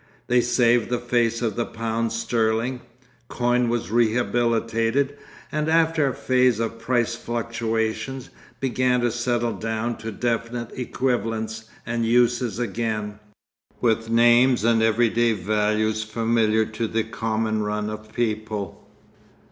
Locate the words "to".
9.01-9.11, 9.99-10.11, 16.65-16.87